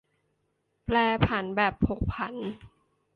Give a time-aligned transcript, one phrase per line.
[0.85, 2.35] แปรผันแบบผกผัน